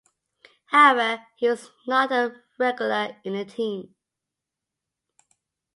However, 0.71 1.27
he 1.37 1.47
was 1.47 1.69
not 1.85 2.11
a 2.11 2.33
regular 2.57 3.17
in 3.23 3.33
the 3.35 3.45
team. 3.45 3.93